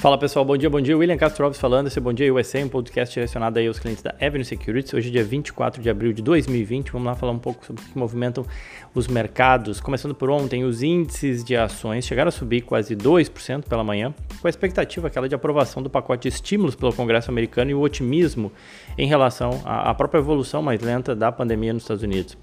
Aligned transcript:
Fala 0.00 0.16
pessoal, 0.16 0.44
bom 0.44 0.56
dia, 0.56 0.70
bom 0.70 0.80
dia. 0.80 0.96
William 0.96 1.16
Castro 1.16 1.44
Alves 1.44 1.60
falando, 1.60 1.88
esse 1.88 1.98
é 1.98 2.00
Bom 2.00 2.12
Dia 2.12 2.32
USA, 2.32 2.60
um 2.60 2.68
podcast 2.68 3.12
direcionado 3.12 3.58
aí 3.58 3.66
aos 3.66 3.80
clientes 3.80 4.00
da 4.00 4.14
Avenue 4.20 4.44
Securities. 4.44 4.94
Hoje 4.94 5.08
é 5.08 5.10
dia 5.10 5.24
24 5.24 5.82
de 5.82 5.90
abril 5.90 6.12
de 6.12 6.22
2020. 6.22 6.92
Vamos 6.92 7.06
lá 7.08 7.16
falar 7.16 7.32
um 7.32 7.38
pouco 7.38 7.66
sobre 7.66 7.82
o 7.82 7.84
que 7.84 7.98
movimentam 7.98 8.46
os 8.94 9.08
mercados. 9.08 9.80
Começando 9.80 10.14
por 10.14 10.30
ontem, 10.30 10.62
os 10.62 10.84
índices 10.84 11.42
de 11.42 11.56
ações 11.56 12.06
chegaram 12.06 12.28
a 12.28 12.30
subir 12.30 12.60
quase 12.60 12.94
2% 12.94 13.64
pela 13.64 13.82
manhã, 13.82 14.14
com 14.40 14.46
a 14.46 14.50
expectativa 14.50 15.08
aquela 15.08 15.28
de 15.28 15.34
aprovação 15.34 15.82
do 15.82 15.90
pacote 15.90 16.28
de 16.28 16.28
estímulos 16.28 16.76
pelo 16.76 16.92
Congresso 16.92 17.32
americano 17.32 17.72
e 17.72 17.74
o 17.74 17.80
otimismo 17.80 18.52
em 18.96 19.08
relação 19.08 19.50
à 19.64 19.92
própria 19.94 20.20
evolução 20.20 20.62
mais 20.62 20.80
lenta 20.80 21.12
da 21.16 21.32
pandemia 21.32 21.72
nos 21.72 21.82
Estados 21.82 22.04
Unidos. 22.04 22.38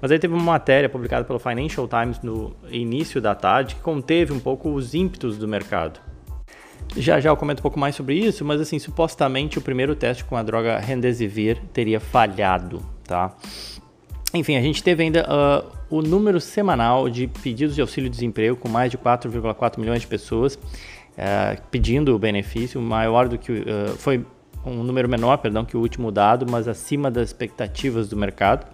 Mas 0.00 0.12
aí 0.12 0.18
teve 0.20 0.32
uma 0.32 0.44
matéria 0.44 0.88
publicada 0.88 1.24
pelo 1.24 1.40
Financial 1.40 1.88
Times 1.88 2.20
no 2.22 2.54
início 2.70 3.20
da 3.20 3.34
tarde 3.34 3.74
que 3.74 3.80
conteve 3.80 4.32
um 4.32 4.38
pouco 4.38 4.72
os 4.72 4.94
ímpetos 4.94 5.36
do 5.36 5.48
mercado. 5.48 6.13
Já 6.96 7.18
já 7.18 7.30
eu 7.30 7.36
comento 7.36 7.60
um 7.60 7.62
pouco 7.62 7.78
mais 7.78 7.94
sobre 7.94 8.14
isso, 8.14 8.44
mas 8.44 8.60
assim, 8.60 8.78
supostamente 8.78 9.58
o 9.58 9.60
primeiro 9.60 9.96
teste 9.96 10.24
com 10.24 10.36
a 10.36 10.42
droga 10.42 10.78
Remdesivir 10.78 11.60
teria 11.72 11.98
falhado, 11.98 12.80
tá? 13.04 13.34
Enfim, 14.32 14.56
a 14.56 14.60
gente 14.60 14.82
teve 14.82 15.02
ainda 15.02 15.24
uh, 15.24 15.72
o 15.88 16.02
número 16.02 16.40
semanal 16.40 17.08
de 17.08 17.26
pedidos 17.26 17.74
de 17.74 17.80
auxílio-desemprego 17.80 18.56
com 18.56 18.68
mais 18.68 18.90
de 18.90 18.98
4,4 18.98 19.78
milhões 19.78 20.00
de 20.00 20.06
pessoas 20.06 20.56
uh, 20.56 21.60
pedindo 21.70 22.14
o 22.14 22.18
benefício, 22.18 22.80
maior 22.80 23.28
do 23.28 23.38
que 23.38 23.52
uh, 23.52 23.96
foi 23.98 24.24
um 24.64 24.82
número 24.82 25.08
menor, 25.08 25.38
perdão, 25.38 25.64
que 25.64 25.76
o 25.76 25.80
último 25.80 26.10
dado, 26.10 26.46
mas 26.50 26.66
acima 26.66 27.10
das 27.10 27.28
expectativas 27.28 28.08
do 28.08 28.16
mercado 28.16 28.73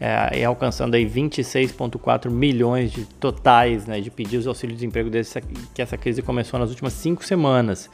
é, 0.00 0.44
alcançando 0.44 0.94
aí 0.94 1.04
26,4 1.04 2.30
milhões 2.30 2.92
de 2.92 3.04
totais 3.04 3.86
né, 3.86 4.00
de 4.00 4.10
pedidos 4.10 4.44
de 4.44 4.48
auxílio-desemprego 4.48 5.10
desde 5.10 5.40
que 5.74 5.82
essa 5.82 5.96
crise 5.96 6.22
começou 6.22 6.58
nas 6.58 6.70
últimas 6.70 6.92
cinco 6.92 7.24
semanas. 7.24 7.90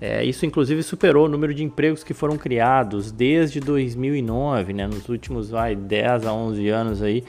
É, 0.00 0.24
isso, 0.24 0.44
inclusive, 0.44 0.82
superou 0.82 1.26
o 1.26 1.28
número 1.28 1.54
de 1.54 1.62
empregos 1.62 2.02
que 2.02 2.12
foram 2.12 2.36
criados 2.36 3.12
desde 3.12 3.60
2009, 3.60 4.72
né, 4.72 4.84
nos 4.84 5.08
últimos 5.08 5.50
vai, 5.50 5.76
10 5.76 6.26
a 6.26 6.32
11 6.32 6.68
anos, 6.70 7.02
aí, 7.02 7.22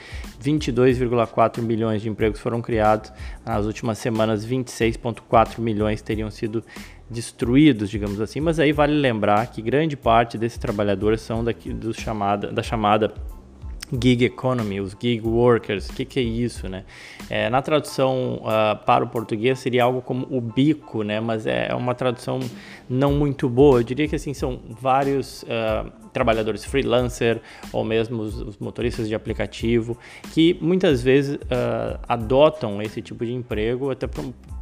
22,4 0.44 1.62
milhões 1.62 2.02
de 2.02 2.10
empregos 2.10 2.40
foram 2.40 2.64
criados. 2.64 3.14
Nas 3.46 3.68
últimas 3.68 4.00
semanas, 4.00 4.44
26,4 4.44 5.60
milhões 5.60 6.02
teriam 6.02 6.32
sido 6.32 6.64
destruídos, 7.08 7.92
digamos 7.92 8.20
assim. 8.20 8.40
Mas 8.40 8.60
aí 8.60 8.72
vale 8.72 8.94
lembrar 8.94 9.46
que 9.52 9.62
grande 9.62 9.96
parte 9.96 10.36
desses 10.36 10.58
trabalhadores 10.58 11.22
são 11.22 11.44
daqui, 11.44 11.72
do 11.72 11.94
chamada, 11.94 12.52
da 12.52 12.64
chamada 12.64 13.14
gig 14.02 14.24
economy, 14.24 14.80
os 14.80 14.96
gig 15.00 15.22
workers, 15.26 15.90
o 15.90 15.94
que, 15.94 16.06
que, 16.06 16.20
é 16.20 16.24
isso, 16.24 16.68
né? 16.68 16.84
É, 17.30 17.50
na 17.50 17.62
tradução 17.62 18.42
uh, 18.44 18.84
para 18.86 19.04
o 19.04 19.08
português 19.08 19.60
seria 19.60 19.84
algo 19.84 20.02
como 20.02 20.28
o 20.30 20.42
bico, 20.42 21.04
né? 21.04 21.20
Mas 21.20 21.46
é, 21.46 21.68
é 21.70 21.76
uma 21.76 21.96
tradução 21.96 22.40
não 22.90 23.14
muito 23.14 23.50
boa. 23.50 23.80
Eu 23.80 23.84
diria 23.84 24.08
que 24.08 24.16
assim 24.16 24.34
são 24.34 24.60
vários 24.70 25.44
uh, 25.44 25.92
trabalhadores 26.12 26.64
freelancer 26.64 27.42
ou 27.72 27.84
mesmo 27.84 28.22
os, 28.22 28.40
os, 28.40 28.58
motoristas 28.58 29.08
de 29.08 29.16
aplicativo 29.16 29.98
que 30.34 30.58
muitas 30.62 31.02
vezes 31.02 31.36
uh, 31.36 32.00
adotam 32.08 32.82
esse 32.82 33.02
tipo 33.02 33.26
de 33.26 33.34
emprego 33.34 33.90
até 33.92 34.08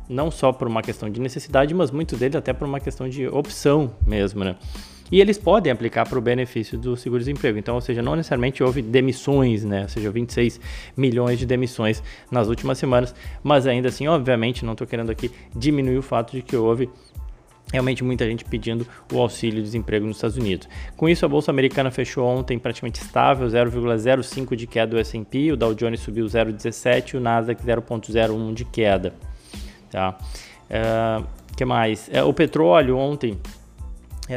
não 0.09 0.29
só 0.29 0.51
por 0.51 0.67
uma 0.67 0.81
questão 0.81 1.09
de 1.09 1.19
necessidade, 1.21 1.73
mas 1.73 1.89
muitos 1.89 2.19
deles 2.19 2.35
até 2.35 2.51
por 2.53 2.67
uma 2.67 2.79
questão 2.79 3.07
de 3.07 3.27
opção 3.27 3.93
mesmo, 4.05 4.43
né? 4.43 4.55
E 5.11 5.19
eles 5.19 5.37
podem 5.37 5.71
aplicar 5.71 6.07
para 6.07 6.17
o 6.17 6.21
benefício 6.21 6.77
do 6.77 6.95
seguro-desemprego. 6.95 7.57
Então, 7.57 7.75
ou 7.75 7.81
seja, 7.81 8.01
não 8.01 8.15
necessariamente 8.15 8.63
houve 8.63 8.81
demissões, 8.81 9.63
né? 9.63 9.83
Ou 9.83 9.89
seja, 9.89 10.09
26 10.09 10.59
milhões 10.95 11.37
de 11.37 11.45
demissões 11.45 12.01
nas 12.31 12.47
últimas 12.47 12.77
semanas, 12.77 13.13
mas 13.43 13.67
ainda 13.67 13.89
assim, 13.89 14.07
obviamente, 14.07 14.63
não 14.63 14.71
estou 14.71 14.87
querendo 14.87 15.11
aqui 15.11 15.29
diminuir 15.55 15.97
o 15.97 16.01
fato 16.01 16.31
de 16.31 16.41
que 16.41 16.55
houve 16.55 16.89
realmente 17.71 18.03
muita 18.03 18.25
gente 18.25 18.43
pedindo 18.45 18.85
o 19.11 19.19
auxílio-desemprego 19.19 20.05
nos 20.05 20.17
Estados 20.17 20.37
Unidos. 20.37 20.67
Com 20.97 21.07
isso, 21.07 21.25
a 21.25 21.29
bolsa 21.29 21.51
americana 21.51 21.89
fechou 21.89 22.25
ontem 22.25 22.59
praticamente 22.59 23.01
estável, 23.01 23.47
0,05 23.47 24.55
de 24.55 24.67
queda 24.67 24.91
do 24.91 24.99
S&P, 24.99 25.51
o 25.51 25.57
Dow 25.57 25.73
Jones 25.73 26.01
subiu 26.01 26.25
0,17 26.25 27.13
e 27.13 27.17
o 27.17 27.19
Nasdaq 27.19 27.63
0,01 27.63 28.53
de 28.53 28.65
queda. 28.65 29.13
Tá? 29.89 30.17
Uh, 30.69 31.25
que 31.55 31.65
mais? 31.65 32.09
Uh, 32.09 32.27
o 32.27 32.33
petróleo 32.33 32.97
ontem 32.97 33.37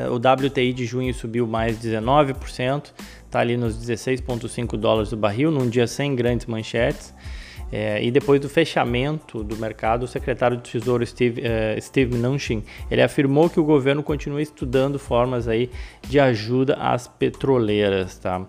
o 0.03 0.17
WTI 0.17 0.73
de 0.73 0.87
junho 0.87 1.13
subiu 1.13 1.47
mais 1.47 1.79
19%, 1.79 2.93
está 3.25 3.41
ali 3.41 3.57
nos 3.57 3.77
16,5 3.77 4.77
dólares 4.77 5.11
do 5.11 5.17
barril, 5.17 5.51
num 5.51 5.69
dia 5.69 5.87
sem 5.87 6.15
grandes 6.15 6.47
manchetes. 6.47 7.15
É, 7.73 8.01
e 8.05 8.11
depois 8.11 8.41
do 8.41 8.49
fechamento 8.49 9.43
do 9.43 9.57
mercado, 9.57 10.05
o 10.05 10.07
secretário 10.07 10.57
do 10.57 10.63
Tesouro 10.63 11.05
Steve, 11.05 11.41
uh, 11.41 11.81
Steve 11.83 12.17
Mnuchin, 12.17 12.63
ele 12.89 13.03
afirmou 13.03 13.51
que 13.51 13.59
o 13.59 13.65
governo 13.65 14.01
continua 14.01 14.41
estudando 14.41 14.97
formas 14.97 15.49
aí 15.49 15.69
de 16.03 16.21
ajuda 16.21 16.75
às 16.75 17.09
petroleiras, 17.09 18.17
tá? 18.17 18.47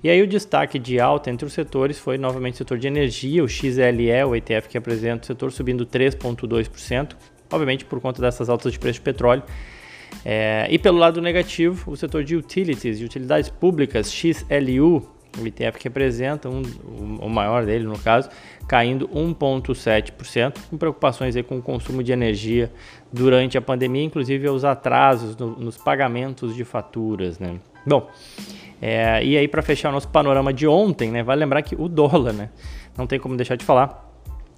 E 0.00 0.08
aí 0.08 0.22
o 0.22 0.28
destaque 0.28 0.78
de 0.78 1.00
alta 1.00 1.28
entre 1.28 1.44
os 1.44 1.52
setores 1.52 1.98
foi 1.98 2.18
novamente 2.18 2.54
o 2.54 2.58
setor 2.58 2.78
de 2.78 2.86
energia, 2.86 3.42
o 3.42 3.48
XLE, 3.48 4.24
o 4.24 4.36
ETF 4.36 4.68
que 4.68 4.78
apresenta 4.78 5.24
o 5.24 5.26
setor 5.26 5.50
subindo 5.50 5.84
3,2%, 5.84 7.16
obviamente 7.50 7.84
por 7.84 8.00
conta 8.00 8.22
dessas 8.22 8.48
altas 8.48 8.72
de 8.72 8.78
preço 8.78 9.00
de 9.00 9.04
petróleo. 9.04 9.42
É, 10.24 10.66
e 10.70 10.78
pelo 10.78 10.98
lado 10.98 11.20
negativo, 11.20 11.90
o 11.90 11.96
setor 11.96 12.24
de 12.24 12.36
utilities, 12.36 12.98
de 12.98 13.04
utilidades 13.04 13.48
públicas, 13.48 14.12
XLU, 14.12 15.08
o 15.40 15.46
ETF 15.46 15.78
que 15.78 15.84
representa 15.84 16.48
um, 16.48 16.62
o 17.20 17.28
maior 17.28 17.64
dele 17.64 17.84
no 17.84 17.98
caso, 17.98 18.28
caindo 18.66 19.08
1,7%, 19.08 20.58
com 20.70 20.76
preocupações 20.76 21.36
aí 21.36 21.42
com 21.42 21.58
o 21.58 21.62
consumo 21.62 22.02
de 22.02 22.12
energia 22.12 22.72
durante 23.12 23.56
a 23.56 23.60
pandemia, 23.60 24.02
inclusive 24.02 24.48
os 24.48 24.64
atrasos 24.64 25.36
no, 25.36 25.50
nos 25.58 25.76
pagamentos 25.76 26.54
de 26.54 26.64
faturas. 26.64 27.38
Né? 27.38 27.58
Bom, 27.86 28.10
é, 28.80 29.24
e 29.24 29.36
aí 29.36 29.48
para 29.48 29.62
fechar 29.62 29.90
o 29.90 29.92
nosso 29.92 30.08
panorama 30.08 30.52
de 30.52 30.66
ontem, 30.66 31.10
né, 31.10 31.22
vale 31.22 31.40
lembrar 31.40 31.62
que 31.62 31.74
o 31.74 31.88
dólar, 31.88 32.32
né, 32.32 32.50
não 32.96 33.06
tem 33.06 33.18
como 33.18 33.36
deixar 33.36 33.56
de 33.56 33.64
falar, 33.64 34.07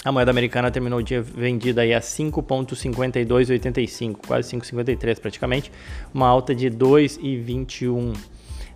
a 0.02 0.10
moeda 0.10 0.30
americana 0.30 0.70
terminou 0.70 1.00
o 1.00 1.02
dia 1.02 1.20
vendida 1.20 1.82
aí 1.82 1.92
a 1.92 2.00
5,5285, 2.00 4.16
quase 4.26 4.56
5,53 4.56 5.20
praticamente, 5.20 5.70
uma 6.14 6.26
alta 6.26 6.54
de 6.54 6.70
2,21. 6.70 8.16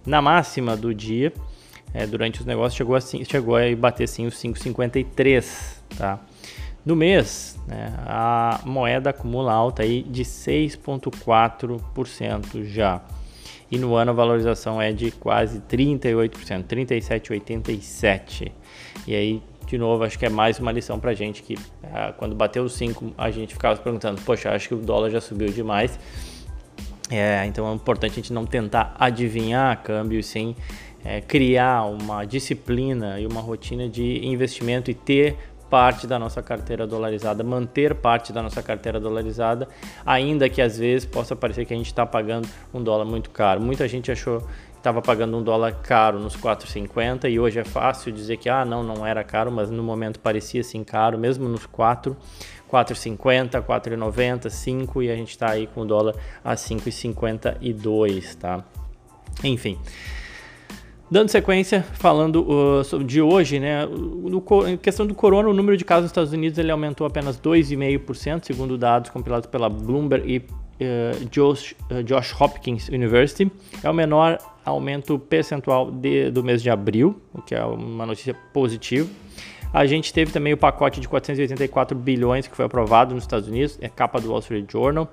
Na 0.04 0.20
máxima 0.20 0.76
do 0.76 0.94
dia, 0.94 1.32
é, 1.94 2.06
durante 2.06 2.40
os 2.40 2.46
negócios, 2.46 2.76
chegou, 2.76 2.94
assim, 2.94 3.24
chegou 3.24 3.56
a 3.56 3.74
bater 3.74 4.06
sim 4.06 4.26
os 4.26 4.34
5,53. 4.34 5.78
Tá? 5.96 6.20
No 6.84 6.94
mês, 6.94 7.58
né, 7.66 7.90
a 8.04 8.60
moeda 8.66 9.08
acumula 9.08 9.50
alta 9.50 9.82
aí 9.82 10.02
de 10.02 10.24
6,4% 10.24 12.64
já. 12.64 13.00
E 13.70 13.78
no 13.78 13.94
ano 13.94 14.10
a 14.10 14.14
valorização 14.14 14.82
é 14.82 14.92
de 14.92 15.10
quase 15.10 15.60
38%, 15.60 16.64
37,87%. 16.64 18.52
E 19.06 19.14
aí 19.14 19.42
de 19.66 19.78
novo, 19.78 20.04
acho 20.04 20.18
que 20.18 20.26
é 20.26 20.28
mais 20.28 20.58
uma 20.58 20.72
lição 20.72 20.98
para 20.98 21.10
a 21.10 21.14
gente 21.14 21.42
que 21.42 21.56
ah, 21.82 22.12
quando 22.16 22.34
bateu 22.34 22.64
os 22.64 22.74
5, 22.74 23.14
a 23.16 23.30
gente 23.30 23.54
ficava 23.54 23.76
se 23.76 23.82
perguntando, 23.82 24.20
poxa, 24.22 24.50
acho 24.50 24.68
que 24.68 24.74
o 24.74 24.78
dólar 24.78 25.10
já 25.10 25.20
subiu 25.20 25.48
demais. 25.48 25.98
É, 27.10 27.44
então 27.46 27.70
é 27.70 27.74
importante 27.74 28.12
a 28.12 28.14
gente 28.14 28.32
não 28.32 28.46
tentar 28.46 28.96
adivinhar 28.98 29.82
câmbio, 29.82 30.22
sim 30.22 30.56
é, 31.04 31.20
criar 31.20 31.84
uma 31.84 32.24
disciplina 32.24 33.20
e 33.20 33.26
uma 33.26 33.40
rotina 33.40 33.88
de 33.88 34.26
investimento 34.26 34.90
e 34.90 34.94
ter 34.94 35.36
parte 35.68 36.06
da 36.06 36.18
nossa 36.18 36.42
carteira 36.42 36.86
dolarizada, 36.86 37.42
manter 37.42 37.94
parte 37.94 38.32
da 38.32 38.42
nossa 38.42 38.62
carteira 38.62 38.98
dolarizada, 38.98 39.68
ainda 40.06 40.48
que 40.48 40.62
às 40.62 40.78
vezes 40.78 41.04
possa 41.04 41.36
parecer 41.36 41.66
que 41.66 41.74
a 41.74 41.76
gente 41.76 41.86
está 41.86 42.06
pagando 42.06 42.48
um 42.72 42.82
dólar 42.82 43.04
muito 43.04 43.30
caro. 43.30 43.60
Muita 43.60 43.86
gente 43.88 44.10
achou 44.10 44.46
estava 44.84 45.00
pagando 45.00 45.38
um 45.38 45.42
dólar 45.42 45.72
caro 45.82 46.20
nos 46.20 46.36
4,50 46.36 47.30
e 47.30 47.40
hoje 47.40 47.58
é 47.58 47.64
fácil 47.64 48.12
dizer 48.12 48.36
que 48.36 48.50
ah, 48.50 48.66
não, 48.66 48.82
não 48.82 49.06
era 49.06 49.24
caro, 49.24 49.50
mas 49.50 49.70
no 49.70 49.82
momento 49.82 50.20
parecia 50.20 50.60
assim 50.60 50.84
caro, 50.84 51.18
mesmo 51.18 51.48
nos 51.48 51.64
4, 51.64 52.14
4,50, 52.70 53.62
4,90, 53.62 54.50
5 54.50 55.02
e 55.02 55.10
a 55.10 55.16
gente 55.16 55.30
está 55.30 55.52
aí 55.52 55.66
com 55.66 55.80
o 55.80 55.84
dólar 55.86 56.14
a 56.44 56.54
5,52, 56.54 58.34
tá? 58.34 58.62
Enfim. 59.42 59.78
Dando 61.10 61.30
sequência, 61.30 61.82
falando 61.94 62.46
uh, 62.46 63.04
de 63.04 63.22
hoje, 63.22 63.58
né? 63.58 63.86
No, 63.86 64.44
em 64.68 64.76
questão 64.76 65.06
do 65.06 65.14
corona, 65.14 65.48
o 65.48 65.54
número 65.54 65.78
de 65.78 65.84
casos 65.84 66.02
nos 66.02 66.10
Estados 66.10 66.32
Unidos 66.34 66.58
ele 66.58 66.70
aumentou 66.70 67.06
apenas 67.06 67.40
2,5%, 67.40 68.44
segundo 68.44 68.76
dados 68.76 69.10
compilados 69.10 69.48
pela 69.48 69.70
Bloomberg 69.70 70.30
e 70.30 70.63
uh, 70.80 71.24
Josh, 71.30 71.74
uh, 71.90 72.02
Josh 72.02 72.34
Hopkins 72.40 72.88
University. 72.88 73.50
É 73.82 73.90
o 73.90 73.94
menor 73.94 74.38
aumento 74.64 75.18
percentual 75.18 75.90
de, 75.90 76.30
do 76.30 76.42
mês 76.42 76.62
de 76.62 76.70
abril, 76.70 77.20
o 77.32 77.42
que 77.42 77.54
é 77.54 77.64
uma 77.64 78.06
notícia 78.06 78.34
positiva. 78.52 79.08
A 79.72 79.86
gente 79.86 80.12
teve 80.12 80.30
também 80.30 80.52
o 80.52 80.56
pacote 80.56 81.00
de 81.00 81.08
484 81.08 81.98
bilhões 81.98 82.46
que 82.46 82.56
foi 82.56 82.64
aprovado 82.64 83.14
nos 83.14 83.24
Estados 83.24 83.48
Unidos, 83.48 83.76
é 83.80 83.88
capa 83.88 84.20
do 84.20 84.30
Wall 84.30 84.38
Street 84.38 84.70
Journal. 84.70 85.12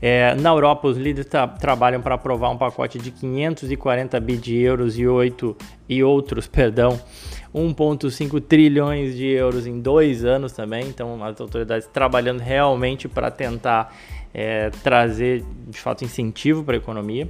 É, 0.00 0.34
na 0.34 0.50
Europa, 0.50 0.86
os 0.86 0.96
líderes 0.96 1.30
tra 1.30 1.46
trabalham 1.46 2.00
para 2.02 2.14
aprovar 2.14 2.50
um 2.50 2.58
pacote 2.58 2.98
de 2.98 3.10
540 3.10 4.20
bi 4.20 4.36
de 4.36 4.56
euros 4.58 4.98
e, 4.98 5.06
8, 5.06 5.56
e 5.88 6.04
outros, 6.04 6.46
perdão, 6.48 7.00
1,5 7.54 8.40
trilhões 8.42 9.16
de 9.16 9.26
euros 9.26 9.66
em 9.66 9.80
dois 9.80 10.24
anos 10.24 10.52
também. 10.52 10.86
Então, 10.86 11.24
as 11.24 11.40
autoridades 11.40 11.86
trabalhando 11.86 12.40
realmente 12.40 13.08
para 13.08 13.30
tentar 13.30 13.96
é, 14.34 14.70
trazer, 14.82 15.44
de 15.68 15.78
fato, 15.78 16.04
incentivo 16.04 16.64
para 16.64 16.74
a 16.74 16.78
economia. 16.78 17.28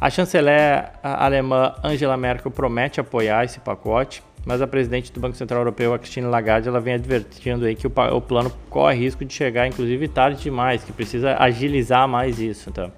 A 0.00 0.10
chanceler 0.10 0.92
alemã 1.02 1.74
Angela 1.82 2.16
Merkel 2.16 2.52
promete 2.52 3.00
apoiar 3.00 3.44
esse 3.44 3.58
pacote, 3.58 4.22
mas 4.46 4.62
a 4.62 4.66
presidente 4.66 5.10
do 5.10 5.18
Banco 5.18 5.36
Central 5.36 5.60
Europeu, 5.60 5.92
a 5.92 5.98
Christine 5.98 6.26
Lagarde, 6.26 6.68
ela 6.68 6.80
vem 6.80 6.94
advertindo 6.94 7.64
aí 7.64 7.74
que 7.74 7.86
o, 7.86 7.92
o 8.14 8.20
plano 8.20 8.52
corre 8.70 8.96
risco 8.96 9.24
de 9.24 9.34
chegar, 9.34 9.66
inclusive, 9.66 10.06
tarde 10.06 10.40
demais, 10.42 10.84
que 10.84 10.92
precisa 10.92 11.36
agilizar 11.38 12.06
mais 12.06 12.38
isso. 12.38 12.70
Tá? 12.70 12.90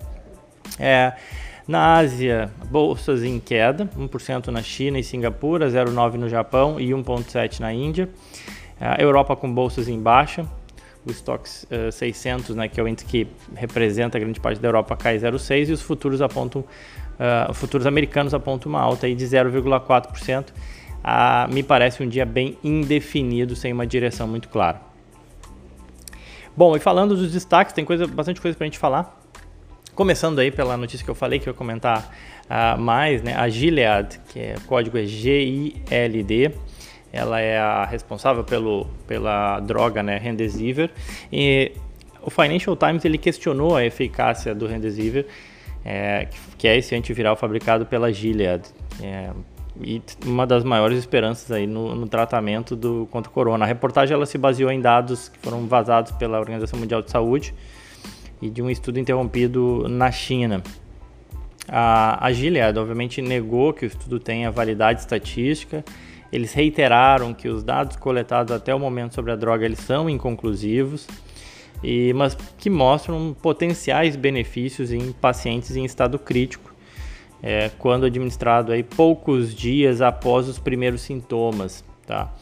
É, 0.78 1.14
na 1.66 1.94
Ásia, 1.98 2.50
bolsas 2.70 3.22
em 3.22 3.40
queda, 3.40 3.88
1% 3.98 4.48
na 4.48 4.62
China 4.62 4.98
e 4.98 5.04
Singapura, 5.04 5.68
0,9% 5.68 6.14
no 6.14 6.28
Japão 6.28 6.78
e 6.78 6.90
1,7% 6.90 7.60
na 7.60 7.72
Índia. 7.72 8.10
A 8.80 9.00
Europa 9.00 9.36
com 9.36 9.52
bolsas 9.52 9.88
em 9.88 10.00
baixa, 10.00 10.46
o 11.04 11.10
Stocks 11.10 11.66
uh, 11.70 11.90
600, 11.90 12.54
né, 12.54 12.68
que 12.68 12.78
é 12.78 12.82
o 12.82 12.88
índice 12.88 13.06
que 13.06 13.26
representa 13.54 14.18
a 14.18 14.20
grande 14.20 14.40
parte 14.40 14.60
da 14.60 14.68
Europa, 14.68 14.96
cai 14.96 15.18
0,6% 15.18 15.68
e 15.68 15.72
os 15.72 15.82
futuros 15.82 16.20
apontam, 16.20 16.62
uh, 16.62 17.52
futuros 17.54 17.86
americanos 17.86 18.34
apontam 18.34 18.70
uma 18.70 18.80
alta 18.80 19.06
aí 19.06 19.14
de 19.14 19.24
0,4%. 19.24 20.50
Uh, 20.50 20.52
ah, 21.02 21.48
me 21.50 21.62
parece 21.62 22.02
um 22.02 22.08
dia 22.08 22.26
bem 22.26 22.58
indefinido, 22.62 23.56
sem 23.56 23.72
uma 23.72 23.86
direção 23.86 24.28
muito 24.28 24.48
clara. 24.48 24.82
Bom, 26.54 26.76
e 26.76 26.80
falando 26.80 27.16
dos 27.16 27.32
destaques, 27.32 27.72
tem 27.72 27.84
coisa, 27.84 28.06
bastante 28.06 28.40
coisa 28.40 28.56
para 28.56 28.64
a 28.64 28.68
gente 28.68 28.78
falar. 28.78 29.18
Começando 29.94 30.38
aí 30.40 30.50
pela 30.50 30.76
notícia 30.76 31.02
que 31.02 31.10
eu 31.10 31.14
falei, 31.14 31.38
que 31.38 31.48
eu 31.48 31.54
vou 31.54 31.58
comentar 31.58 32.14
uh, 32.44 32.78
mais, 32.78 33.22
né? 33.22 33.34
A 33.34 33.48
Gilead, 33.48 34.20
que 34.28 34.38
é, 34.38 34.54
o 34.58 34.60
código 34.62 34.98
é 34.98 35.04
G-I-L-D, 35.04 36.54
ela 37.12 37.40
é 37.40 37.58
a 37.58 37.84
responsável 37.84 38.44
pelo, 38.44 38.86
pela 39.06 39.60
droga, 39.60 40.02
né, 40.02 40.18
Remdesivir. 40.18 40.90
E 41.32 41.72
o 42.22 42.30
Financial 42.30 42.76
Times 42.76 43.04
ele 43.04 43.18
questionou 43.18 43.76
a 43.76 43.84
eficácia 43.84 44.54
do 44.54 44.66
Remdesivir, 44.66 45.26
é, 45.84 46.28
que 46.56 46.68
é 46.68 46.76
esse 46.76 46.94
antiviral 46.94 47.36
fabricado 47.36 47.84
pela 47.86 48.12
Gilead. 48.12 48.62
É, 49.02 49.30
e 49.82 50.02
uma 50.26 50.46
das 50.46 50.62
maiores 50.62 50.98
esperanças 50.98 51.50
aí 51.50 51.66
no, 51.66 51.94
no, 51.94 52.06
tratamento 52.06 52.76
do 52.76 53.08
contra 53.10 53.30
o 53.30 53.32
corona. 53.32 53.64
A 53.64 53.68
reportagem 53.68 54.14
ela 54.14 54.26
se 54.26 54.36
baseou 54.36 54.70
em 54.70 54.80
dados 54.80 55.28
que 55.28 55.38
foram 55.38 55.66
vazados 55.66 56.12
pela 56.12 56.38
Organização 56.38 56.78
Mundial 56.78 57.00
de 57.00 57.10
Saúde 57.10 57.54
e 58.42 58.50
de 58.50 58.60
um 58.60 58.68
estudo 58.68 58.98
interrompido 58.98 59.86
na 59.88 60.10
China. 60.10 60.62
A, 61.66 62.26
a 62.26 62.32
Gilead, 62.32 62.78
obviamente, 62.78 63.22
negou 63.22 63.72
que 63.72 63.84
o 63.84 63.88
estudo 63.88 64.18
tenha 64.18 64.50
validade 64.50 65.00
estatística 65.00 65.84
eles 66.32 66.52
reiteraram 66.52 67.34
que 67.34 67.48
os 67.48 67.62
dados 67.62 67.96
coletados 67.96 68.52
até 68.52 68.74
o 68.74 68.78
momento 68.78 69.14
sobre 69.14 69.32
a 69.32 69.36
droga 69.36 69.64
eles 69.64 69.80
são 69.80 70.08
inconclusivos, 70.08 71.08
e, 71.82 72.12
mas 72.12 72.36
que 72.58 72.68
mostram 72.68 73.34
potenciais 73.40 74.16
benefícios 74.16 74.92
em 74.92 75.12
pacientes 75.12 75.76
em 75.76 75.84
estado 75.84 76.18
crítico, 76.18 76.74
é, 77.42 77.70
quando 77.78 78.04
administrado 78.04 78.70
aí 78.70 78.82
poucos 78.82 79.54
dias 79.54 80.00
após 80.00 80.48
os 80.48 80.58
primeiros 80.58 81.00
sintomas. 81.00 81.82
Tá? 82.06 82.32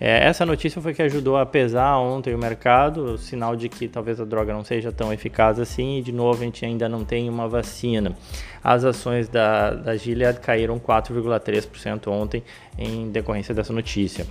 É, 0.00 0.26
essa 0.26 0.46
notícia 0.46 0.80
foi 0.80 0.94
que 0.94 1.02
ajudou 1.02 1.36
a 1.36 1.44
pesar 1.44 1.98
ontem 1.98 2.32
o 2.32 2.38
mercado, 2.38 3.18
sinal 3.18 3.56
de 3.56 3.68
que 3.68 3.88
talvez 3.88 4.20
a 4.20 4.24
droga 4.24 4.52
não 4.52 4.62
seja 4.62 4.92
tão 4.92 5.12
eficaz 5.12 5.58
assim, 5.58 5.98
e 5.98 6.02
de 6.02 6.12
novo 6.12 6.40
a 6.40 6.44
gente 6.44 6.64
ainda 6.64 6.88
não 6.88 7.04
tem 7.04 7.28
uma 7.28 7.48
vacina. 7.48 8.16
As 8.62 8.84
ações 8.84 9.28
da, 9.28 9.70
da 9.70 9.96
Gilead 9.96 10.38
caíram 10.40 10.78
4,3% 10.78 12.06
ontem 12.08 12.42
em 12.78 13.10
decorrência 13.10 13.52
dessa 13.52 13.72
notícia. 13.72 14.26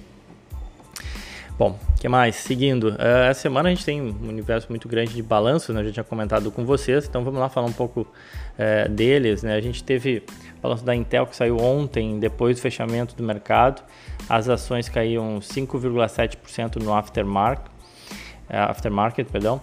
Bom, 1.57 1.75
o 1.89 1.99
que 1.99 2.07
mais? 2.07 2.35
Seguindo, 2.35 2.89
uh, 2.89 3.23
essa 3.27 3.41
semana 3.41 3.69
a 3.69 3.73
gente 3.73 3.83
tem 3.83 3.99
um 3.99 4.29
universo 4.29 4.67
muito 4.69 4.87
grande 4.87 5.15
de 5.15 5.23
balanços, 5.23 5.73
né? 5.73 5.81
Eu 5.81 5.85
já 5.85 5.91
tinha 5.91 6.03
comentado 6.03 6.51
com 6.51 6.63
vocês, 6.63 7.07
então 7.07 7.23
vamos 7.23 7.39
lá 7.39 7.49
falar 7.49 7.65
um 7.65 7.73
pouco 7.73 8.01
uh, 8.01 8.89
deles, 8.89 9.41
né? 9.41 9.55
A 9.55 9.59
gente 9.61 9.83
teve 9.83 10.23
o 10.59 10.61
balanço 10.61 10.85
da 10.85 10.95
Intel 10.95 11.25
que 11.25 11.35
saiu 11.35 11.57
ontem, 11.57 12.19
depois 12.19 12.57
do 12.57 12.61
fechamento 12.61 13.15
do 13.15 13.23
mercado, 13.23 13.81
as 14.29 14.47
ações 14.47 14.87
caíram 14.87 15.39
5,7% 15.39 16.75
no 16.75 16.93
aftermarket, 16.93 17.65
uh, 17.65 18.69
aftermarket 18.69 19.27
perdão, 19.27 19.59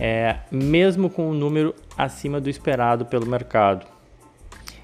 é, 0.00 0.38
mesmo 0.50 1.08
com 1.08 1.30
um 1.30 1.32
número 1.32 1.76
acima 1.96 2.40
do 2.40 2.50
esperado 2.50 3.06
pelo 3.06 3.24
mercado. 3.24 3.86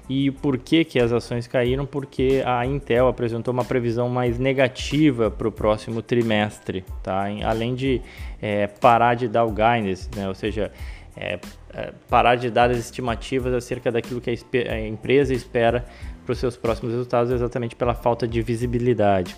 E 0.09 0.31
por 0.31 0.57
que, 0.57 0.83
que 0.83 0.99
as 0.99 1.11
ações 1.11 1.47
caíram? 1.47 1.85
Porque 1.85 2.43
a 2.45 2.65
Intel 2.65 3.07
apresentou 3.07 3.53
uma 3.53 3.63
previsão 3.63 4.09
mais 4.09 4.37
negativa 4.37 5.31
para 5.31 5.47
o 5.47 5.51
próximo 5.51 6.01
trimestre, 6.01 6.83
tá? 7.01 7.25
além 7.43 7.73
de 7.73 8.01
é, 8.41 8.67
parar 8.67 9.15
de 9.15 9.27
dar 9.27 9.45
o 9.45 9.49
guidance, 9.49 10.09
né? 10.15 10.27
ou 10.27 10.35
seja, 10.35 10.71
é, 11.15 11.39
é, 11.73 11.93
parar 12.09 12.35
de 12.35 12.49
dar 12.49 12.69
as 12.69 12.77
estimativas 12.77 13.53
acerca 13.53 13.91
daquilo 13.91 14.19
que 14.19 14.29
a, 14.29 14.73
a 14.73 14.87
empresa 14.87 15.33
espera 15.33 15.85
para 16.25 16.33
os 16.33 16.39
seus 16.39 16.57
próximos 16.57 16.91
resultados, 16.91 17.31
exatamente 17.31 17.75
pela 17.75 17.93
falta 17.93 18.27
de 18.27 18.41
visibilidade. 18.41 19.35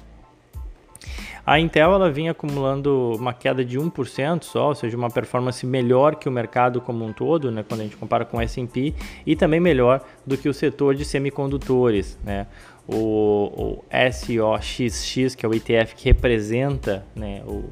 A 1.46 1.60
Intel 1.60 1.94
ela 1.94 2.10
vinha 2.10 2.32
acumulando 2.32 3.14
uma 3.16 3.32
queda 3.32 3.64
de 3.64 3.78
1% 3.78 4.44
só, 4.44 4.70
ou 4.70 4.76
seja, 4.76 4.98
uma 4.98 5.12
performance 5.12 5.64
melhor 5.64 6.16
que 6.16 6.28
o 6.28 6.32
mercado 6.32 6.82
como 6.82 7.06
um 7.06 7.14
todo, 7.14 7.52
né, 7.52 7.64
quando 7.68 7.82
a 7.82 7.84
gente 7.84 7.96
compara 7.96 8.26
com 8.26 8.38
o 8.38 8.42
S&P, 8.42 8.96
e 9.26 9.36
também 9.36 9.60
melhor 9.60 10.02
do 10.26 10.36
que 10.38 10.50
o 10.50 10.54
setor 10.54 10.96
de 10.96 11.06
semicondutores, 11.06 12.18
né? 12.24 12.48
O, 12.88 13.82
o 13.82 13.86
SOXX, 14.12 15.36
que 15.36 15.46
é 15.46 15.50
o 15.50 15.54
ETF 15.54 15.96
que 15.96 16.06
representa 16.06 17.04
né, 17.16 17.42
o, 17.48 17.66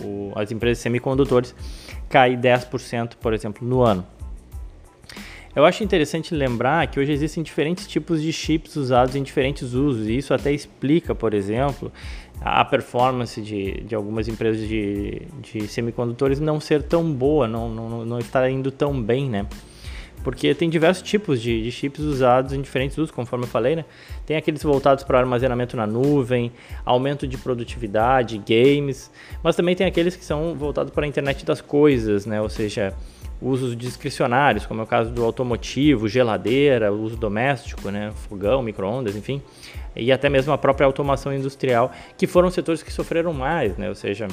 o, 0.00 0.32
as 0.34 0.50
empresas 0.50 0.78
de 0.78 0.82
semicondutores, 0.82 1.54
cai 2.08 2.36
10%, 2.36 3.14
por 3.20 3.32
exemplo, 3.32 3.66
no 3.66 3.82
ano. 3.82 4.04
Eu 5.56 5.64
acho 5.64 5.82
interessante 5.82 6.34
lembrar 6.34 6.86
que 6.88 7.00
hoje 7.00 7.12
existem 7.12 7.42
diferentes 7.42 7.86
tipos 7.86 8.20
de 8.20 8.30
chips 8.30 8.76
usados 8.76 9.16
em 9.16 9.22
diferentes 9.22 9.72
usos, 9.72 10.06
e 10.06 10.18
isso 10.18 10.34
até 10.34 10.52
explica, 10.52 11.14
por 11.14 11.32
exemplo, 11.32 11.90
a 12.40 12.64
performance 12.64 13.40
de, 13.40 13.80
de 13.82 13.94
algumas 13.94 14.28
empresas 14.28 14.66
de, 14.68 15.22
de 15.40 15.66
semicondutores 15.66 16.38
não 16.38 16.60
ser 16.60 16.82
tão 16.82 17.12
boa, 17.12 17.48
não, 17.48 17.68
não, 17.68 18.04
não 18.04 18.18
estar 18.18 18.48
indo 18.50 18.70
tão 18.70 19.00
bem, 19.00 19.28
né? 19.28 19.46
Porque 20.22 20.54
tem 20.54 20.68
diversos 20.68 21.08
tipos 21.08 21.40
de, 21.40 21.62
de, 21.62 21.70
chips 21.70 22.00
usados 22.00 22.52
em 22.52 22.60
diferentes 22.60 22.98
usos, 22.98 23.12
conforme 23.12 23.44
eu 23.44 23.48
falei, 23.48 23.76
né? 23.76 23.84
Tem 24.26 24.36
aqueles 24.36 24.60
voltados 24.60 25.04
para 25.04 25.20
armazenamento 25.20 25.76
na 25.76 25.86
nuvem, 25.86 26.50
aumento 26.84 27.28
de 27.28 27.38
produtividade, 27.38 28.36
games, 28.38 29.10
mas 29.40 29.54
também 29.54 29.76
tem 29.76 29.86
aqueles 29.86 30.16
que 30.16 30.24
são 30.24 30.54
voltados 30.54 30.92
para 30.92 31.04
a 31.04 31.08
internet 31.08 31.46
das 31.46 31.60
coisas, 31.60 32.26
né? 32.26 32.40
Ou 32.40 32.48
seja, 32.48 32.92
usos 33.40 33.76
discricionários, 33.76 34.66
como 34.66 34.80
é 34.80 34.84
o 34.84 34.86
caso 34.86 35.10
do 35.10 35.24
automotivo, 35.24 36.08
geladeira, 36.08 36.92
uso 36.92 37.16
doméstico, 37.16 37.90
né? 37.90 38.12
Fogão, 38.28 38.62
micro-ondas, 38.62 39.14
enfim 39.16 39.42
e 39.96 40.12
até 40.12 40.28
mesmo 40.28 40.52
a 40.52 40.58
própria 40.58 40.84
automação 40.84 41.34
industrial, 41.34 41.90
que 42.16 42.26
foram 42.26 42.50
setores 42.50 42.82
que 42.82 42.92
sofreram 42.92 43.32
mais, 43.32 43.76
né? 43.78 43.88
Ou 43.88 43.94
seja, 43.94 44.28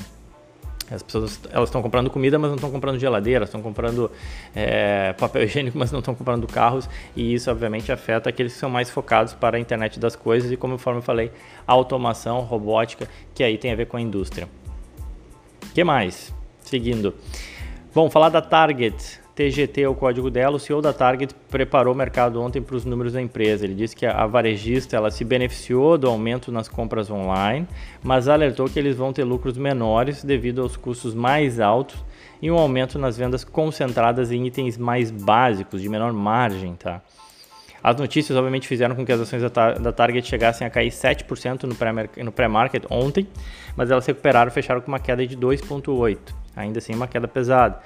as 0.92 1.02
pessoas 1.02 1.40
elas 1.50 1.70
estão 1.70 1.82
comprando 1.82 2.10
comida, 2.10 2.38
mas 2.38 2.50
não 2.50 2.56
estão 2.56 2.70
comprando 2.70 3.00
geladeira, 3.00 3.46
estão 3.46 3.62
comprando 3.62 4.12
é, 4.54 5.14
papel 5.14 5.44
higiênico, 5.48 5.78
mas 5.78 5.92
não 5.92 6.00
estão 6.00 6.14
comprando 6.14 6.46
carros, 6.46 6.90
e 7.16 7.34
isso 7.34 7.50
obviamente 7.50 7.92
afeta 7.92 8.30
aqueles 8.30 8.54
que 8.54 8.60
são 8.60 8.70
mais 8.70 8.90
focados 8.90 9.34
para 9.34 9.56
a 9.58 9.60
internet 9.60 10.00
das 10.00 10.16
coisas 10.16 10.52
e, 10.52 10.58
como 10.58 10.74
eu 10.74 11.02
falei, 11.02 11.32
automação, 11.66 12.42
robótica, 12.42 13.08
que 13.34 13.44
aí 13.44 13.58
tem 13.58 13.72
a 13.72 13.76
ver 13.76 13.88
com 13.88 13.96
a 13.96 14.02
indústria. 14.02 14.50
O 15.66 15.74
que 15.74 15.84
mais? 15.84 16.34
Seguindo. 16.62 17.16
Bom, 17.96 18.10
falar 18.10 18.30
da 18.30 18.42
Target. 18.42 19.22
TGT 19.36 19.84
é 19.84 19.88
o 19.88 19.94
código 19.94 20.32
dela. 20.32 20.56
O 20.56 20.60
CEO 20.60 20.82
da 20.82 20.92
Target 20.92 21.36
preparou 21.48 21.94
o 21.94 21.96
mercado 21.96 22.42
ontem 22.42 22.60
para 22.60 22.76
os 22.76 22.86
números 22.86 23.14
da 23.14 23.22
empresa. 23.22 23.66
Ele 23.66 23.76
disse 23.76 23.96
que 23.96 24.04
a 24.04 24.26
varejista 24.26 24.96
ela 24.96 25.12
se 25.12 25.24
beneficiou 25.24 25.96
do 25.96 26.10
aumento 26.10 26.52
nas 26.52 26.68
compras 26.68 27.12
online, 27.12 27.68
mas 28.02 28.28
alertou 28.28 28.68
que 28.68 28.80
eles 28.80 28.96
vão 28.96 29.14
ter 29.14 29.24
lucros 29.24 29.60
menores 29.60 30.24
devido 30.24 30.64
aos 30.64 30.76
custos 30.76 31.14
mais 31.14 31.60
altos 31.60 32.04
e 32.42 32.50
um 32.50 32.58
aumento 32.58 32.98
nas 32.98 33.16
vendas 33.16 33.44
concentradas 33.44 34.32
em 34.32 34.44
itens 34.48 34.76
mais 34.76 35.12
básicos, 35.12 35.80
de 35.80 35.88
menor 35.88 36.12
margem. 36.14 36.74
Tá? 36.74 37.00
As 37.84 37.96
notícias, 37.96 38.36
obviamente, 38.36 38.68
fizeram 38.68 38.96
com 38.96 39.06
que 39.06 39.12
as 39.12 39.22
ações 39.22 39.44
da, 39.44 39.92
Target 39.92 40.28
chegassem 40.28 40.66
a 40.66 40.70
cair 40.72 40.90
7% 40.90 41.66
no 42.24 42.32
pré-market 42.32 42.86
ontem, 42.90 43.28
mas 43.78 43.92
elas 43.92 44.04
recuperaram 44.08 44.50
e 44.50 44.54
fecharam 44.54 44.82
com 44.82 44.88
uma 44.88 45.00
queda 45.00 45.28
de 45.28 45.38
2,8%. 45.38 46.43
Ainda 46.56 46.80
assim, 46.80 46.94
uma 46.94 47.08
queda 47.08 47.28
pesada. 47.28 47.80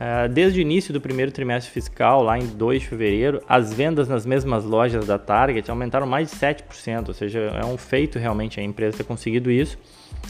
Uh, 0.00 0.28
desde 0.28 0.58
o 0.58 0.62
início 0.62 0.92
do 0.92 1.00
primeiro 1.00 1.30
trimestre 1.30 1.72
fiscal, 1.72 2.22
lá 2.22 2.38
em 2.38 2.46
2 2.46 2.82
de 2.82 2.88
fevereiro, 2.88 3.42
as 3.48 3.72
vendas 3.72 4.08
nas 4.08 4.26
mesmas 4.26 4.64
lojas 4.64 5.06
da 5.06 5.18
Target 5.18 5.70
aumentaram 5.70 6.06
mais 6.06 6.30
de 6.30 6.36
7%, 6.36 7.08
ou 7.08 7.14
seja, 7.14 7.38
é 7.38 7.64
um 7.64 7.76
feito 7.76 8.18
realmente 8.18 8.58
a 8.58 8.62
empresa 8.62 8.96
ter 8.96 9.04
conseguido 9.04 9.50
isso. 9.50 9.78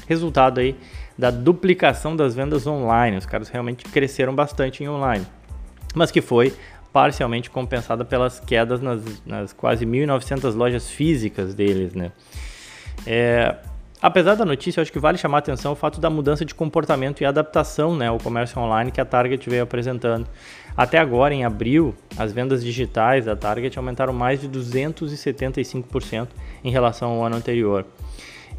Resultado 0.07 0.61
aí 0.61 0.77
da 1.17 1.31
duplicação 1.31 2.17
das 2.17 2.35
vendas 2.35 2.67
online, 2.67 3.17
os 3.17 3.27
caras 3.27 3.49
realmente 3.49 3.85
cresceram 3.85 4.35
bastante 4.35 4.83
em 4.83 4.89
online, 4.89 5.27
mas 5.95 6.11
que 6.11 6.21
foi 6.21 6.55
parcialmente 6.93 7.49
compensada 7.49 8.05
pelas 8.05 8.41
quedas 8.41 8.81
nas, 8.81 9.23
nas 9.25 9.53
quase 9.53 9.87
1.900 9.87 10.55
lojas 10.55 10.91
físicas 10.91 11.55
deles, 11.55 11.95
né? 11.95 12.13
É, 13.07 13.57
apesar 14.01 14.35
da 14.35 14.45
notícia, 14.45 14.81
acho 14.81 14.93
que 14.93 14.99
vale 14.99 15.19
chamar 15.19 15.39
a 15.39 15.41
atenção 15.41 15.73
o 15.73 15.77
fato 15.77 16.01
da 16.01 16.09
mudança 16.11 16.45
de 16.45 16.55
comportamento 16.55 17.21
e 17.21 17.25
adaptação 17.25 17.97
né, 17.97 18.09
ao 18.09 18.19
comércio 18.19 18.61
online 18.61 18.91
que 18.91 19.01
a 19.01 19.05
Target 19.05 19.49
veio 19.49 19.63
apresentando. 19.63 20.27
Até 20.77 20.99
agora, 20.99 21.35
em 21.35 21.45
abril, 21.45 21.95
as 22.17 22.33
vendas 22.33 22.65
digitais 22.65 23.25
da 23.25 23.37
Target 23.37 23.77
aumentaram 23.79 24.13
mais 24.13 24.41
de 24.41 24.49
275% 24.49 26.29
em 26.65 26.71
relação 26.71 27.11
ao 27.11 27.25
ano 27.25 27.37
anterior. 27.37 27.85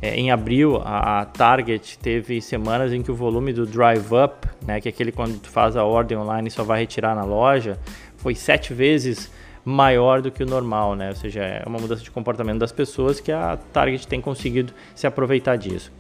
É, 0.02 0.16
em 0.16 0.32
abril, 0.32 0.82
a, 0.84 1.26
Target 1.26 2.00
teve 2.00 2.42
semanas 2.42 2.92
em 2.92 3.04
que 3.04 3.12
o 3.12 3.16
volume 3.16 3.54
do 3.54 3.68
Drive 3.68 4.08
Up, 4.12 4.48
né, 4.66 4.82
que 4.82 4.88
é 4.88 4.92
aquele 4.92 5.12
quando 5.12 5.40
tu 5.40 5.50
faz 5.50 5.76
a 5.76 5.84
ordem 5.84 6.18
online 6.18 6.48
e 6.48 6.52
só 6.52 6.64
vai 6.64 6.80
retirar 6.80 7.16
na 7.16 7.24
loja, 7.24 7.78
foi 8.18 8.34
sete 8.34 8.74
vezes 8.74 9.32
maior 9.64 10.22
do 10.22 10.32
que 10.32 10.44
o 10.44 10.46
normal, 10.46 10.96
né? 10.96 11.10
Ou 11.10 11.16
seja, 11.16 11.42
é 11.42 11.64
uma 11.66 11.80
mudança 11.80 12.04
de 12.04 12.12
comportamento 12.12 12.60
das 12.60 12.72
pessoas 12.72 13.20
que 13.20 13.32
a 13.32 13.58
Target 13.72 14.08
tem 14.08 14.20
conseguido 14.20 14.74
se 14.96 15.06
aproveitar 15.06 15.56
disso. 15.56 15.92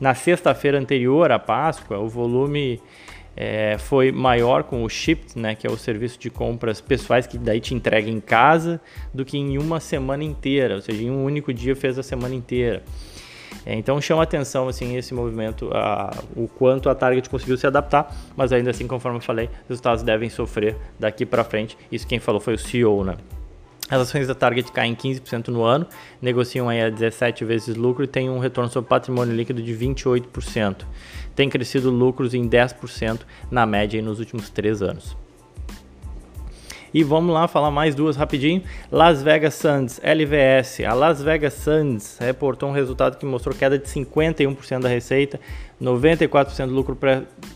Na 0.00 0.14
sexta-feira 0.14 0.78
anterior 0.78 1.32
à 1.32 1.38
Páscoa, 1.38 1.98
o 1.98 2.08
volume 2.08 2.80
é, 3.36 3.76
foi 3.78 4.10
maior 4.10 4.64
com 4.64 4.82
o 4.82 4.88
Shipt, 4.88 5.38
né, 5.38 5.54
que 5.54 5.66
é 5.66 5.70
o 5.70 5.76
serviço 5.76 6.18
de 6.18 6.28
compras 6.28 6.80
pessoais 6.80 7.26
que 7.26 7.38
daí 7.38 7.60
te 7.60 7.74
entrega 7.74 8.10
em 8.10 8.20
casa, 8.20 8.80
do 9.14 9.24
que 9.24 9.38
em 9.38 9.58
uma 9.58 9.78
semana 9.78 10.24
inteira, 10.24 10.74
ou 10.74 10.80
seja, 10.80 11.02
em 11.02 11.10
um 11.10 11.24
único 11.24 11.52
dia 11.52 11.76
fez 11.76 11.98
a 11.98 12.02
semana 12.02 12.34
inteira. 12.34 12.82
É, 13.68 13.74
então 13.74 14.00
chama 14.00 14.22
atenção 14.22 14.66
assim 14.66 14.96
esse 14.96 15.12
movimento, 15.12 15.68
a, 15.74 16.10
o 16.34 16.48
quanto 16.48 16.88
a 16.88 16.94
Target 16.94 17.28
conseguiu 17.28 17.58
se 17.58 17.66
adaptar, 17.66 18.16
mas 18.34 18.50
ainda 18.50 18.70
assim, 18.70 18.86
conforme 18.86 19.18
eu 19.18 19.20
falei, 19.20 19.50
os 19.64 19.68
resultados 19.68 20.02
devem 20.02 20.30
sofrer 20.30 20.74
daqui 20.98 21.26
para 21.26 21.44
frente. 21.44 21.76
Isso 21.92 22.06
quem 22.06 22.18
falou 22.18 22.40
foi 22.40 22.54
o 22.54 22.58
CEO, 22.58 23.04
né? 23.04 23.16
As 23.90 24.00
ações 24.00 24.26
da 24.26 24.34
Target 24.34 24.72
caem 24.72 24.94
15% 24.94 25.48
no 25.48 25.64
ano, 25.64 25.86
negociam 26.20 26.66
aí 26.66 26.80
a 26.80 26.88
17 26.88 27.44
vezes 27.44 27.76
lucro 27.76 28.04
e 28.04 28.06
tem 28.06 28.30
um 28.30 28.38
retorno 28.38 28.70
sobre 28.70 28.88
patrimônio 28.88 29.36
líquido 29.36 29.62
de 29.62 29.74
28%. 29.74 30.86
Tem 31.36 31.50
crescido 31.50 31.90
lucros 31.90 32.32
em 32.32 32.48
10% 32.48 33.20
na 33.50 33.66
média 33.66 34.00
nos 34.00 34.18
últimos 34.18 34.48
3 34.48 34.80
anos. 34.80 35.14
E 36.92 37.04
vamos 37.04 37.34
lá 37.34 37.46
falar 37.46 37.70
mais 37.70 37.94
duas 37.94 38.16
rapidinho. 38.16 38.62
Las 38.90 39.22
Vegas 39.22 39.54
Sands, 39.54 40.00
LVS. 40.02 40.80
A 40.86 40.94
Las 40.94 41.22
Vegas 41.22 41.54
Sands 41.54 42.18
reportou 42.18 42.68
um 42.68 42.72
resultado 42.72 43.18
que 43.18 43.26
mostrou 43.26 43.54
queda 43.54 43.78
de 43.78 43.86
51% 43.86 44.80
da 44.80 44.88
receita, 44.88 45.38
94% 45.80 46.66
do 46.66 46.72
lucro 46.72 46.98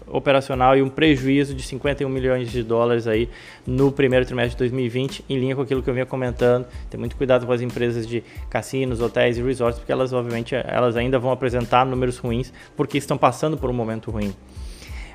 operacional 0.07 0.77
e 0.77 0.83
um 0.83 0.89
prejuízo 0.89 1.55
de 1.55 1.63
51 1.63 2.09
milhões 2.09 2.51
de 2.51 2.63
dólares 2.63 3.07
aí 3.07 3.29
no 3.67 3.91
primeiro 3.91 4.27
trimestre 4.27 4.53
de 4.53 4.59
2020, 4.59 5.25
em 5.29 5.39
linha 5.39 5.57
com 5.57 5.63
aquilo 5.63 5.83
que 5.83 5.89
eu 5.89 5.95
vinha 5.95 6.07
comentando. 6.07 6.67
Tem 6.91 7.01
muito 7.01 7.17
cuidado 7.17 7.47
com 7.47 7.53
as 7.53 7.61
empresas 7.61 8.07
de 8.07 8.23
cassinos, 8.51 9.01
hotéis 9.01 9.39
e 9.39 9.43
resorts, 9.43 9.79
porque 9.79 9.93
elas 9.93 10.13
obviamente 10.13 10.55
elas 10.55 10.97
ainda 10.97 11.19
vão 11.19 11.33
apresentar 11.33 11.87
números 11.87 12.19
ruins 12.19 12.53
porque 12.77 12.99
estão 12.99 13.17
passando 13.17 13.57
por 13.57 13.71
um 13.71 13.75
momento 13.75 14.11
ruim. 14.11 14.35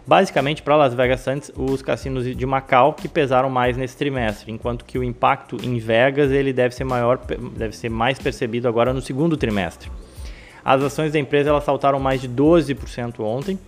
Basicamente, 0.07 0.63
para 0.63 0.77
Las 0.77 0.93
Vegas 0.93 1.19
Sands, 1.19 1.51
os 1.53 1.81
cassinos 1.81 2.23
de 2.25 2.45
Macau 2.45 2.93
que 2.93 3.09
pesaram 3.09 3.49
mais 3.49 3.75
nesse 3.75 3.97
trimestre, 3.97 4.49
enquanto 4.49 4.85
que 4.85 4.97
o 4.97 5.03
impacto 5.03 5.57
em 5.61 5.77
Vegas 5.79 6.31
ele 6.31 6.53
deve 6.53 6.73
ser 6.73 6.85
maior, 6.85 7.19
deve 7.57 7.75
ser 7.75 7.89
mais 7.89 8.17
percebido 8.17 8.69
agora 8.69 8.93
no 8.93 9.01
segundo 9.01 9.35
trimestre. 9.35 9.91
As 10.63 10.81
ações 10.81 11.11
da 11.11 11.19
empresa 11.19 11.49
elas 11.49 11.65
saltaram 11.65 11.99
mais 11.99 12.21
de 12.21 12.29
12% 12.29 13.19
ontem, 13.19 13.59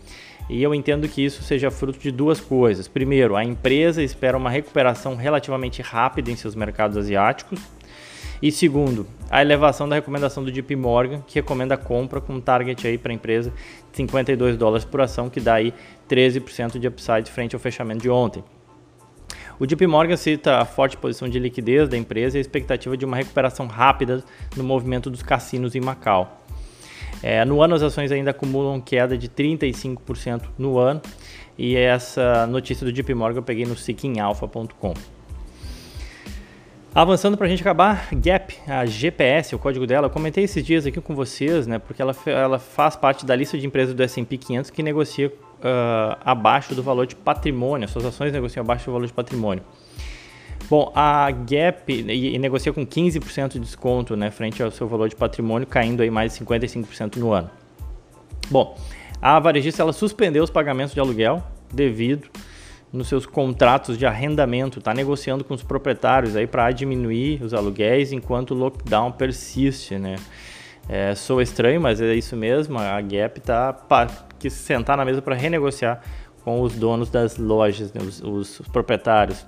e 0.49 0.63
eu 0.63 0.73
entendo 0.73 1.09
que 1.09 1.23
isso 1.23 1.43
seja 1.43 1.69
fruto 1.69 1.99
de 1.99 2.09
duas 2.09 2.39
coisas. 2.39 2.87
Primeiro, 2.87 3.35
a 3.35 3.43
empresa 3.43 4.01
espera 4.01 4.37
uma 4.37 4.49
recuperação 4.49 5.17
relativamente 5.17 5.81
rápida 5.81 6.31
em 6.31 6.37
seus 6.37 6.55
mercados 6.55 6.95
asiáticos, 6.95 7.59
e 8.41 8.51
segundo, 8.51 9.05
a 9.29 9.41
elevação 9.41 9.87
da 9.87 9.95
recomendação 9.95 10.43
do 10.43 10.51
JP 10.51 10.75
Morgan, 10.75 11.21
que 11.27 11.35
recomenda 11.35 11.75
a 11.75 11.77
compra 11.77 12.21
com 12.21 12.33
um 12.33 12.41
target 12.41 12.87
aí 12.87 12.97
para 12.97 13.11
a 13.11 13.15
empresa 13.15 13.51
de 13.91 13.97
52 13.97 14.55
dólares 14.55 14.85
por 14.85 15.01
ação, 15.01 15.29
que 15.29 15.39
dá 15.39 15.55
aí 15.55 15.73
13% 16.09 16.79
de 16.79 16.87
upside 16.87 17.29
frente 17.29 17.55
ao 17.55 17.59
fechamento 17.59 18.01
de 18.01 18.09
ontem. 18.09 18.43
O 19.59 19.65
JP 19.65 19.87
Morgan 19.87 20.15
cita 20.15 20.57
a 20.57 20.65
forte 20.65 20.95
posição 20.95 21.27
de 21.27 21.37
liquidez 21.37 21.89
da 21.89 21.97
empresa 21.97 22.37
e 22.37 22.39
a 22.39 22.41
expectativa 22.41 22.95
de 22.95 23.03
uma 23.03 23.17
recuperação 23.17 23.67
rápida 23.67 24.23
no 24.55 24.63
movimento 24.63 25.09
dos 25.09 25.21
cassinos 25.21 25.75
em 25.75 25.81
Macau. 25.81 26.37
É, 27.21 27.43
no 27.43 27.61
ano, 27.61 27.75
as 27.75 27.83
ações 27.83 28.09
ainda 28.09 28.31
acumulam 28.31 28.79
queda 28.79 29.17
de 29.17 29.27
35% 29.27 30.43
no 30.57 30.77
ano, 30.77 31.01
e 31.57 31.75
essa 31.75 32.47
notícia 32.47 32.85
do 32.85 32.93
JP 32.93 33.13
Morgan 33.13 33.39
eu 33.39 33.43
peguei 33.43 33.65
no 33.65 33.75
seekingalpha.com. 33.75 34.93
Avançando 36.93 37.37
para 37.37 37.45
a 37.45 37.49
gente 37.49 37.61
acabar, 37.61 38.09
Gap, 38.11 38.55
a 38.67 38.83
GPS, 38.83 39.53
o 39.53 39.59
código 39.59 39.85
dela, 39.85 40.07
eu 40.07 40.09
comentei 40.09 40.43
esses 40.45 40.65
dias 40.65 40.87
aqui 40.87 40.99
com 40.99 41.13
vocês, 41.13 41.67
né, 41.67 41.77
porque 41.77 42.01
ela, 42.01 42.15
ela 42.25 42.57
faz 42.57 42.95
parte 42.95 43.27
da 43.27 43.35
lista 43.35 43.59
de 43.59 43.67
empresas 43.67 43.93
do 43.93 44.01
S&P 44.01 44.37
500 44.37 44.71
que 44.71 44.81
negocia 44.81 45.27
uh, 45.27 46.17
abaixo 46.25 46.73
do 46.73 46.81
valor 46.81 47.05
de 47.05 47.15
patrimônio, 47.15 47.85
as 47.85 47.91
suas 47.91 48.05
ações 48.05 48.33
negociam 48.33 48.63
abaixo 48.63 48.85
do 48.87 48.93
valor 48.93 49.05
de 49.05 49.13
patrimônio. 49.13 49.63
Bom, 50.67 50.91
a 50.95 51.29
Gap 51.29 51.93
e, 51.93 52.35
e 52.35 52.39
negocia 52.39 52.73
com 52.73 52.85
15% 52.85 53.53
de 53.53 53.59
desconto, 53.59 54.15
né, 54.15 54.31
frente 54.31 54.61
ao 54.63 54.71
seu 54.71 54.87
valor 54.87 55.09
de 55.09 55.15
patrimônio, 55.15 55.67
caindo 55.67 56.01
aí 56.01 56.09
mais 56.09 56.33
de 56.33 56.43
55% 56.43 57.17
no 57.17 57.31
ano. 57.31 57.51
Bom, 58.49 58.75
a 59.21 59.39
varejista 59.39 59.83
ela 59.83 59.93
suspendeu 59.93 60.43
os 60.43 60.49
pagamentos 60.49 60.95
de 60.95 60.99
aluguel 60.99 61.43
devido 61.71 62.27
nos 62.91 63.07
seus 63.07 63.25
contratos 63.25 63.97
de 63.97 64.05
arrendamento, 64.05 64.79
está 64.79 64.93
negociando 64.93 65.43
com 65.43 65.53
os 65.53 65.63
proprietários 65.63 66.35
aí 66.35 66.47
para 66.47 66.71
diminuir 66.71 67.43
os 67.43 67.53
aluguéis 67.53 68.11
enquanto 68.11 68.51
o 68.51 68.55
lockdown 68.55 69.11
persiste, 69.11 69.97
né? 69.97 70.15
É, 70.87 71.13
sou 71.13 71.39
estranho, 71.39 71.79
mas 71.79 72.01
é 72.01 72.15
isso 72.15 72.35
mesmo. 72.35 72.79
A 72.79 72.99
Gap 72.99 73.37
está 73.37 73.77
quis 74.39 74.53
sentar 74.53 74.97
na 74.97 75.05
mesa 75.05 75.21
para 75.21 75.35
renegociar 75.35 76.01
com 76.43 76.61
os 76.61 76.73
donos 76.73 77.09
das 77.09 77.37
lojas, 77.37 77.93
né, 77.93 78.01
os, 78.01 78.21
os, 78.21 78.59
os 78.59 78.67
proprietários. 78.67 79.45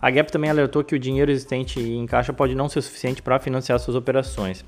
A 0.00 0.10
Gap 0.10 0.32
também 0.32 0.50
alertou 0.50 0.82
que 0.82 0.94
o 0.94 0.98
dinheiro 0.98 1.30
existente 1.30 1.80
em 1.80 2.04
caixa 2.06 2.32
pode 2.32 2.54
não 2.54 2.68
ser 2.68 2.82
suficiente 2.82 3.22
para 3.22 3.38
financiar 3.38 3.78
suas 3.78 3.96
operações. 3.96 4.64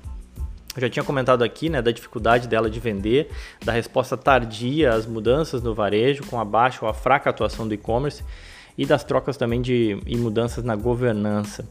Eu 0.77 0.81
já 0.81 0.89
tinha 0.89 1.03
comentado 1.03 1.43
aqui 1.43 1.69
né, 1.69 1.81
da 1.81 1.89
dificuldade 1.89 2.47
dela 2.47 2.69
de 2.69 2.79
vender, 2.79 3.31
da 3.65 3.71
resposta 3.71 4.15
tardia 4.15 4.93
às 4.93 5.07
mudanças 5.07 5.63
no 5.63 5.73
varejo, 5.73 6.23
com 6.27 6.39
a 6.39 6.45
baixa 6.45 6.85
ou 6.85 6.87
a 6.87 6.93
fraca 6.93 7.31
atuação 7.31 7.67
do 7.67 7.73
e-commerce 7.73 8.23
e 8.77 8.85
das 8.85 9.03
trocas 9.03 9.35
também 9.37 9.59
de 9.59 9.99
e 10.05 10.15
mudanças 10.15 10.63
na 10.63 10.75
governança. 10.75 11.67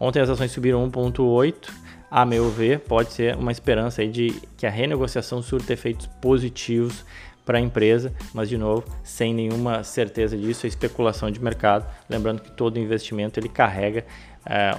Ontem 0.00 0.20
as 0.22 0.30
ações 0.30 0.50
subiram 0.52 0.90
1,8. 0.90 1.70
A 2.10 2.24
meu 2.24 2.48
ver, 2.48 2.80
pode 2.80 3.12
ser 3.12 3.36
uma 3.36 3.52
esperança 3.52 4.00
aí 4.00 4.08
de 4.08 4.30
que 4.56 4.66
a 4.66 4.70
renegociação 4.70 5.42
surta 5.42 5.74
efeitos 5.74 6.06
positivos 6.06 7.04
para 7.44 7.58
a 7.58 7.60
empresa, 7.60 8.10
mas 8.32 8.48
de 8.48 8.56
novo, 8.56 8.84
sem 9.04 9.34
nenhuma 9.34 9.84
certeza 9.84 10.34
disso, 10.34 10.64
é 10.64 10.68
especulação 10.68 11.30
de 11.30 11.42
mercado. 11.42 11.86
Lembrando 12.08 12.40
que 12.40 12.50
todo 12.50 12.78
investimento 12.78 13.38
ele 13.38 13.50
carrega 13.50 14.06
é, 14.46 14.78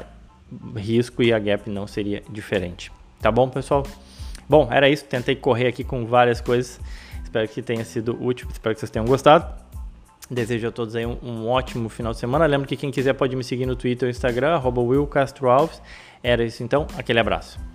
risco 0.75 1.21
e 1.21 1.31
a 1.31 1.37
Gap 1.37 1.69
não 1.69 1.85
seria 1.85 2.23
diferente. 2.27 2.91
Tá 3.21 3.31
bom, 3.31 3.49
pessoal? 3.49 3.83
Bom, 4.49 4.67
era 4.71 4.89
isso. 4.89 5.05
Tentei 5.05 5.35
correr 5.35 5.67
aqui 5.67 5.83
com 5.83 6.05
várias 6.05 6.41
coisas. 6.41 6.79
Espero 7.23 7.47
que 7.47 7.61
tenha 7.61 7.85
sido 7.85 8.17
útil. 8.21 8.47
Espero 8.51 8.73
que 8.75 8.79
vocês 8.79 8.89
tenham 8.89 9.05
gostado. 9.05 9.45
Desejo 10.29 10.67
a 10.67 10.71
todos 10.71 10.95
aí 10.95 11.05
um, 11.05 11.17
um 11.21 11.47
ótimo 11.47 11.87
final 11.89 12.13
de 12.13 12.19
semana. 12.19 12.45
Lembro 12.45 12.67
que 12.67 12.75
quem 12.75 12.89
quiser 12.89 13.13
pode 13.13 13.35
me 13.35 13.43
seguir 13.43 13.65
no 13.65 13.75
Twitter 13.75 14.07
ou 14.07 14.09
Instagram, 14.09 14.55
arroba 14.55 14.81
Era 16.23 16.43
isso 16.43 16.63
então. 16.63 16.87
Aquele 16.97 17.19
abraço. 17.19 17.70